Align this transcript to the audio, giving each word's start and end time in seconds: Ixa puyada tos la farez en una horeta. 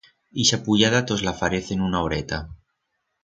Ixa 0.43 0.57
puyada 0.67 1.01
tos 1.11 1.21
la 1.27 1.33
farez 1.43 1.69
en 1.77 1.85
una 1.89 2.01
horeta. 2.07 2.43